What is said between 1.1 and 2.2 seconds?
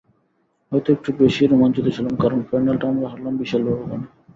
বেশিই রোমাঞ্চিত ছিলাম,